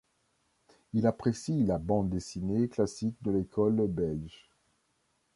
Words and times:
Il 0.93 1.05
apprécie 1.05 1.63
la 1.63 1.77
bande 1.77 2.09
dessinée 2.09 2.67
classique 2.69 3.17
de 3.21 3.29
l'école 3.29 3.85
belge. 3.87 4.49